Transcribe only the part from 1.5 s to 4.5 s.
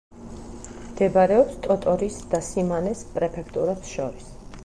ტოტორის და სიმანეს პრეფექტურებს შორის.